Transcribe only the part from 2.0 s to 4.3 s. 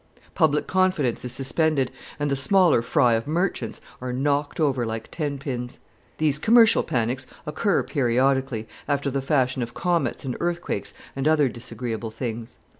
and the smaller fry of merchants are